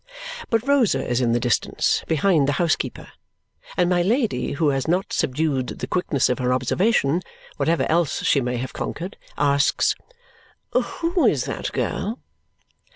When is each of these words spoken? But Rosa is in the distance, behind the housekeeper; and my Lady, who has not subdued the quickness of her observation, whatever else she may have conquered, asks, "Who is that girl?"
But 0.49 0.67
Rosa 0.67 1.07
is 1.07 1.21
in 1.21 1.33
the 1.33 1.39
distance, 1.39 2.03
behind 2.07 2.47
the 2.47 2.53
housekeeper; 2.53 3.09
and 3.77 3.87
my 3.87 4.01
Lady, 4.01 4.53
who 4.53 4.69
has 4.69 4.87
not 4.87 5.13
subdued 5.13 5.67
the 5.77 5.85
quickness 5.85 6.27
of 6.27 6.39
her 6.39 6.51
observation, 6.53 7.21
whatever 7.57 7.85
else 7.87 8.23
she 8.23 8.41
may 8.41 8.57
have 8.57 8.73
conquered, 8.73 9.15
asks, 9.37 9.93
"Who 10.71 11.27
is 11.27 11.45
that 11.45 11.71
girl?" 11.71 12.17